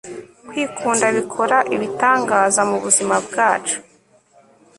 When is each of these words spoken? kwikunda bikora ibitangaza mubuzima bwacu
kwikunda 0.47 1.05
bikora 1.15 1.57
ibitangaza 1.75 2.61
mubuzima 2.69 3.15
bwacu 3.25 3.77